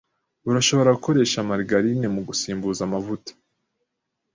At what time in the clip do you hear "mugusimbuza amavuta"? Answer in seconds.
2.15-3.31